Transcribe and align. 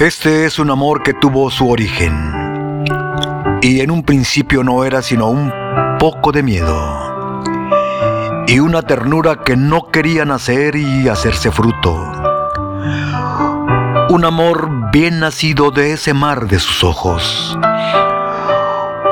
Este 0.00 0.44
es 0.44 0.58
un 0.58 0.72
amor 0.72 1.04
que 1.04 1.14
tuvo 1.14 1.52
su 1.52 1.70
origen 1.70 2.84
y 3.62 3.80
en 3.80 3.92
un 3.92 4.02
principio 4.02 4.64
no 4.64 4.82
era 4.82 5.02
sino 5.02 5.28
un 5.28 5.52
poco 6.00 6.32
de 6.32 6.42
miedo 6.42 7.64
y 8.48 8.58
una 8.58 8.82
ternura 8.82 9.36
que 9.44 9.56
no 9.56 9.92
quería 9.92 10.24
nacer 10.24 10.74
y 10.74 11.08
hacerse 11.08 11.52
fruto. 11.52 11.94
Un 14.08 14.24
amor 14.24 14.90
bien 14.90 15.20
nacido 15.20 15.70
de 15.70 15.92
ese 15.92 16.12
mar 16.12 16.48
de 16.48 16.58
sus 16.58 16.82
ojos. 16.82 17.56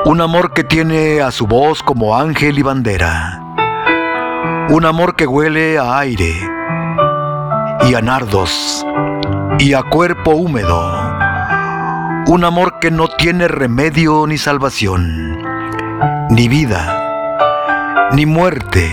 Un 0.04 0.20
amor 0.20 0.52
que 0.52 0.64
tiene 0.64 1.20
a 1.20 1.30
su 1.30 1.46
voz 1.46 1.80
como 1.84 2.16
ángel 2.16 2.58
y 2.58 2.62
bandera. 2.62 3.40
Un 4.68 4.84
amor 4.84 5.14
que 5.14 5.28
huele 5.28 5.78
a 5.78 5.96
aire 5.98 6.34
y 7.88 7.94
a 7.94 8.00
nardos 8.02 8.84
y 9.58 9.74
a 9.74 9.82
cuerpo 9.82 10.32
húmedo. 10.32 10.92
Un 12.26 12.44
amor 12.44 12.78
que 12.80 12.90
no 12.90 13.08
tiene 13.08 13.48
remedio 13.48 14.26
ni 14.26 14.38
salvación, 14.38 15.38
ni 16.30 16.48
vida, 16.48 18.08
ni 18.12 18.26
muerte, 18.26 18.90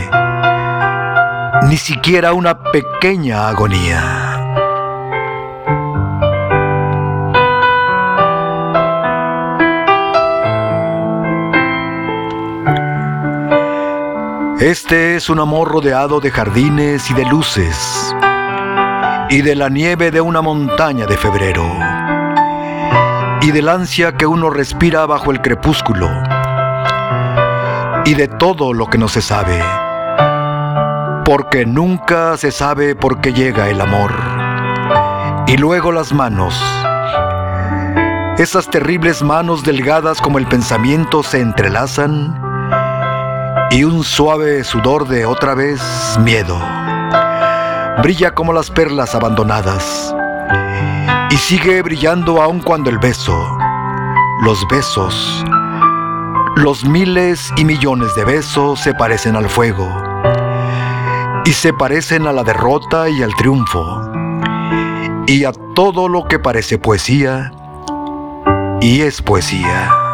ni 1.68 1.78
siquiera 1.78 2.34
una 2.34 2.64
pequeña 2.64 3.48
agonía. 3.48 4.26
Este 14.60 15.16
es 15.16 15.30
un 15.30 15.40
amor 15.40 15.70
rodeado 15.70 16.20
de 16.20 16.32
jardines 16.32 17.10
y 17.10 17.14
de 17.14 17.26
luces 17.26 18.14
y 19.32 19.44
de 19.44 19.56
la 19.56 19.70
nieve 19.70 20.10
de 20.10 20.22
una 20.22 20.42
montaña 20.42 21.06
de 21.06 21.16
febrero, 21.16 21.64
y 23.42 23.52
del 23.52 23.70
ansia 23.70 24.14
que 24.14 24.26
uno 24.26 24.50
respira 24.50 25.06
bajo 25.06 25.30
el 25.32 25.40
crepúsculo, 25.40 26.10
y 28.06 28.16
de 28.16 28.28
todo 28.28 28.74
lo 28.74 28.88
que 28.88 28.98
no 28.98 29.08
se 29.08 29.22
sabe, 29.22 29.62
porque 31.26 31.68
nunca 31.68 32.38
se 32.38 32.52
sabe 32.52 32.96
por 32.96 33.22
qué 33.22 33.32
llega 33.32 33.70
el 33.70 33.82
amor. 33.82 34.12
Y 35.46 35.58
luego 35.58 35.92
las 35.92 36.12
manos, 36.12 36.60
esas 38.40 38.68
terribles 38.68 39.22
manos 39.22 39.64
delgadas 39.64 40.22
como 40.22 40.40
el 40.40 40.48
pensamiento 40.48 41.22
se 41.22 41.40
entrelazan, 41.40 42.36
y 43.70 43.84
un 43.84 44.04
suave 44.04 44.64
sudor 44.64 45.08
de 45.08 45.28
otra 45.28 45.54
vez 45.54 45.80
miedo 46.24 46.60
brilla 48.02 48.32
como 48.32 48.54
las 48.54 48.72
perlas 48.72 49.14
abandonadas 49.14 50.16
y 51.32 51.36
sigue 51.36 51.82
brillando 51.82 52.42
aun 52.42 52.60
cuando 52.60 52.90
el 52.90 52.98
beso, 52.98 53.58
los 54.44 54.66
besos, 54.70 55.44
los 56.56 56.86
miles 56.86 57.52
y 57.58 57.66
millones 57.66 58.16
de 58.16 58.26
besos 58.26 58.80
se 58.80 58.94
parecen 58.94 59.36
al 59.36 59.50
fuego 59.50 59.88
y 61.46 61.52
se 61.52 61.74
parecen 61.74 62.26
a 62.28 62.32
la 62.32 62.44
derrota 62.44 63.10
y 63.10 63.22
al 63.22 63.36
triunfo 63.36 64.02
y 65.28 65.44
a 65.44 65.52
todo 65.76 66.08
lo 66.08 66.24
que 66.26 66.40
parece 66.40 66.78
poesía 66.78 67.52
y 68.82 69.02
es 69.02 69.22
poesía. 69.22 70.09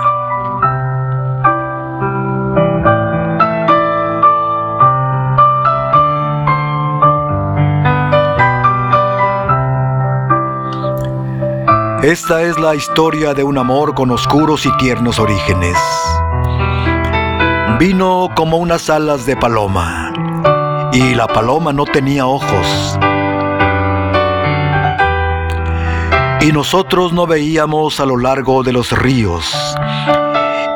Esta 12.05 12.43
es 12.43 12.60
la 12.60 12.76
historia 12.76 13.33
de 13.33 13.43
un 13.43 13.58
amor 13.58 13.95
con 13.95 14.11
oscuros 14.11 14.67
y 14.67 14.77
tiernos 14.77 15.17
orígenes. 15.17 15.76
Vino 17.80 18.30
como 18.36 18.58
unas 18.58 18.92
alas 18.92 19.26
de 19.26 19.36
paloma, 19.36 20.14
y 20.93 21.16
la 21.16 21.26
paloma 21.26 21.73
no 21.73 21.83
tenía 21.83 22.27
ojos. 22.27 22.99
Y 26.42 26.52
nosotros 26.52 27.11
no 27.11 27.26
veíamos 27.26 27.99
a 27.99 28.05
lo 28.05 28.17
largo 28.17 28.61
de 28.61 28.72
los 28.72 28.92
ríos 28.92 29.76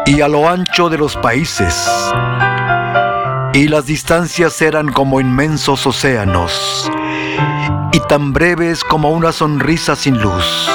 y 0.07 0.21
a 0.21 0.27
lo 0.27 0.49
ancho 0.49 0.89
de 0.89 0.97
los 0.97 1.15
países. 1.15 1.87
Y 3.53 3.67
las 3.67 3.85
distancias 3.85 4.59
eran 4.63 4.91
como 4.91 5.21
inmensos 5.21 5.85
océanos 5.85 6.89
y 7.91 7.99
tan 8.07 8.33
breves 8.33 8.83
como 8.83 9.11
una 9.11 9.31
sonrisa 9.31 9.95
sin 9.95 10.19
luz. 10.19 10.67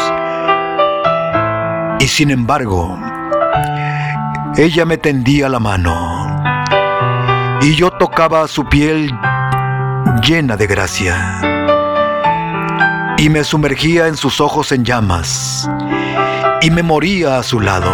Y 2.04 2.08
sin 2.08 2.30
embargo, 2.30 2.98
ella 4.58 4.84
me 4.84 4.98
tendía 4.98 5.48
la 5.48 5.58
mano. 5.58 6.44
Y 7.62 7.76
yo 7.76 7.90
tocaba 7.92 8.46
su 8.46 8.66
piel 8.66 9.10
llena 10.22 10.58
de 10.58 10.66
gracia. 10.66 11.40
Y 13.16 13.30
me 13.30 13.42
sumergía 13.42 14.06
en 14.06 14.18
sus 14.18 14.42
ojos 14.42 14.70
en 14.72 14.84
llamas. 14.84 15.66
Y 16.60 16.70
me 16.70 16.82
moría 16.82 17.38
a 17.38 17.42
su 17.42 17.58
lado. 17.58 17.90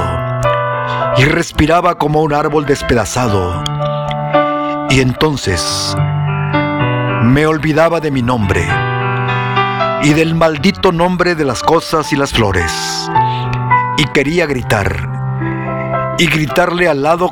Y 1.16 1.22
respiraba 1.26 1.96
como 1.96 2.20
un 2.22 2.34
árbol 2.34 2.66
despedazado. 2.66 3.62
Y 4.90 5.02
entonces 5.02 5.94
me 7.22 7.46
olvidaba 7.46 8.00
de 8.00 8.10
mi 8.10 8.22
nombre. 8.22 8.66
Y 10.02 10.14
del 10.14 10.34
maldito 10.34 10.90
nombre 10.90 11.36
de 11.36 11.44
las 11.44 11.62
cosas 11.62 12.12
y 12.12 12.16
las 12.16 12.32
flores 12.32 13.08
y 14.00 14.04
quería 14.14 14.46
gritar 14.46 15.10
y 16.16 16.26
gritarle 16.26 16.88
al 16.88 17.02
lado 17.02 17.30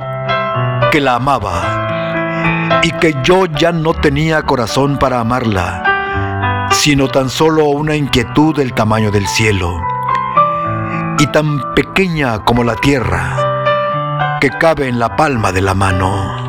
que 0.93 1.01
la 1.01 1.15
amaba 1.15 2.81
y 2.83 2.91
que 2.93 3.15
yo 3.23 3.47
ya 3.47 3.73
no 3.73 3.95
tenía 3.95 4.43
corazón 4.43 4.99
para 4.99 5.19
amarla, 5.19 6.69
sino 6.71 7.09
tan 7.09 7.31
solo 7.31 7.65
una 7.65 7.97
inquietud 7.97 8.55
del 8.55 8.75
tamaño 8.75 9.11
del 9.11 9.27
cielo 9.27 9.81
y 11.19 11.27
tan 11.29 11.73
pequeña 11.73 12.45
como 12.45 12.65
la 12.65 12.75
tierra 12.75 14.39
que 14.39 14.51
cabe 14.51 14.89
en 14.89 14.99
la 14.99 15.17
palma 15.17 15.53
de 15.53 15.63
la 15.63 15.73
mano. 15.73 16.48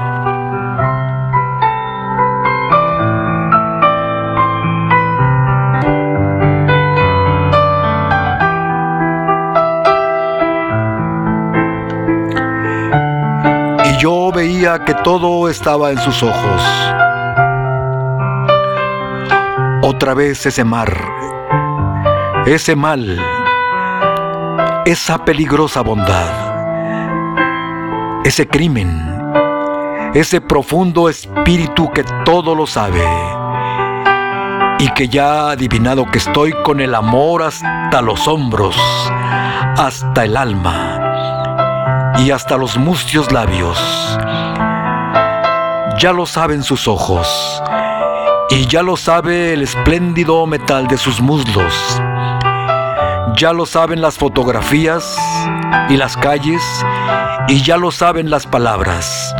Que 14.60 14.94
todo 15.06 15.48
estaba 15.48 15.90
en 15.92 15.98
sus 16.00 16.22
ojos. 16.22 16.62
Otra 19.82 20.14
vez 20.14 20.46
ese 20.46 20.66
mar, 20.66 20.94
ese 22.46 22.76
mal, 22.76 23.18
esa 24.86 25.24
peligrosa 25.24 25.80
bondad, 25.80 26.28
ese 28.26 28.50
crimen, 28.50 29.32
ese 30.14 30.42
profundo 30.42 31.08
espíritu 31.08 31.90
que 31.94 32.04
todo 32.26 32.54
lo 32.54 32.68
sabe 32.68 33.08
y 34.80 34.90
que 34.90 35.08
ya 35.08 35.48
ha 35.48 35.52
adivinado 35.52 36.06
que 36.12 36.18
estoy 36.18 36.52
con 36.64 36.82
el 36.82 36.96
amor 36.96 37.44
hasta 37.44 38.02
los 38.02 38.28
hombros, 38.28 38.76
hasta 39.78 40.26
el 40.26 40.36
alma 40.36 42.16
y 42.18 42.32
hasta 42.32 42.58
los 42.58 42.78
mustios 42.78 43.32
labios. 43.32 43.80
Ya 46.00 46.14
lo 46.14 46.26
saben 46.26 46.64
sus 46.64 46.88
ojos, 46.88 47.62
y 48.50 48.66
ya 48.68 48.84
lo 48.84 48.96
sabe 48.96 49.52
el 49.52 49.64
espléndido 49.64 50.48
metal 50.48 50.88
de 50.88 50.98
sus 50.98 51.20
muslos. 51.20 51.74
Ya 53.36 53.52
lo 53.52 53.66
saben 53.66 54.02
las 54.02 54.18
fotografías 54.18 55.18
y 55.90 55.98
las 55.98 56.16
calles, 56.16 56.64
y 57.50 57.62
ya 57.64 57.76
lo 57.76 57.92
saben 57.92 58.30
las 58.30 58.48
palabras. 58.48 59.36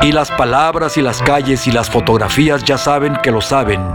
Y 0.00 0.12
las 0.12 0.30
palabras 0.30 0.96
y 0.96 1.02
las 1.02 1.20
calles 1.20 1.66
y 1.66 1.72
las 1.72 1.90
fotografías 1.90 2.64
ya 2.64 2.78
saben 2.78 3.14
que 3.22 3.30
lo 3.30 3.42
saben, 3.42 3.86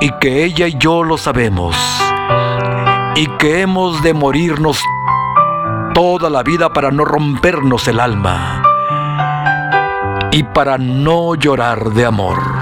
y 0.00 0.10
que 0.12 0.44
ella 0.44 0.66
y 0.66 0.78
yo 0.78 1.02
lo 1.02 1.18
sabemos, 1.18 1.76
y 3.16 3.26
que 3.36 3.60
hemos 3.60 4.02
de 4.02 4.14
morirnos 4.14 4.82
toda 5.92 6.30
la 6.30 6.42
vida 6.42 6.72
para 6.72 6.90
no 6.90 7.04
rompernos 7.04 7.86
el 7.86 8.00
alma 8.00 8.59
y 10.32 10.42
para 10.42 10.78
no 10.78 11.34
llorar 11.34 11.90
de 11.90 12.04
amor. 12.04 12.59